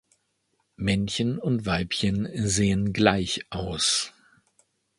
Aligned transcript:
Männchen 0.77 1.37
und 1.37 1.67
Weibchen 1.67 2.27
sehen 2.33 2.91
gleich 2.91 3.45
aus. 3.51 4.15